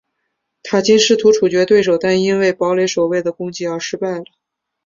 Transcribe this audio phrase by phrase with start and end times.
[0.63, 4.23] 塔金试图处决对手但因为堡垒守卫的攻击而失败了。